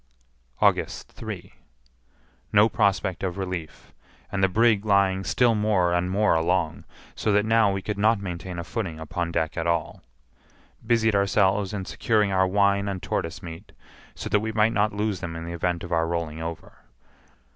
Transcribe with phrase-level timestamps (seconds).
[0.61, 1.53] August 3.
[2.51, 3.93] No prospect of relief,
[4.31, 8.19] and the brig lying still more and more along, so that now we could not
[8.19, 10.01] maintain a footing upon deck at all.
[10.83, 13.73] Busied ourselves in securing our wine and tortoise meat,
[14.15, 16.79] so that we might not lose them in the event of our rolling over.